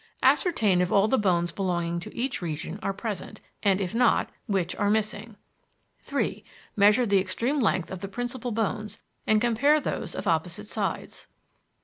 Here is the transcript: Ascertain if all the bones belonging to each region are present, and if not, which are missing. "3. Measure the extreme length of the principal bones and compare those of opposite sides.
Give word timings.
Ascertain 0.23 0.81
if 0.81 0.91
all 0.91 1.07
the 1.07 1.19
bones 1.19 1.51
belonging 1.51 1.99
to 1.99 2.15
each 2.15 2.41
region 2.41 2.79
are 2.81 2.91
present, 2.91 3.39
and 3.61 3.79
if 3.79 3.93
not, 3.93 4.31
which 4.47 4.75
are 4.77 4.89
missing. 4.89 5.35
"3. 6.01 6.43
Measure 6.75 7.05
the 7.05 7.19
extreme 7.19 7.59
length 7.59 7.91
of 7.91 7.99
the 7.99 8.07
principal 8.07 8.51
bones 8.51 8.99
and 9.27 9.39
compare 9.39 9.79
those 9.79 10.15
of 10.15 10.25
opposite 10.25 10.65
sides. 10.65 11.27